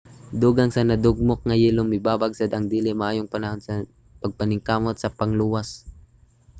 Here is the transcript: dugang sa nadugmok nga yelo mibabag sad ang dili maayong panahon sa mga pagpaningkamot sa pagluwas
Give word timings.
dugang 0.41 0.71
sa 0.73 0.87
nadugmok 0.89 1.39
nga 1.47 1.55
yelo 1.63 1.81
mibabag 1.91 2.33
sad 2.35 2.51
ang 2.53 2.65
dili 2.73 2.91
maayong 2.99 3.31
panahon 3.35 3.61
sa 3.63 3.73
mga 3.77 3.89
pagpaningkamot 4.21 4.95
sa 4.99 5.13
pagluwas 5.19 5.69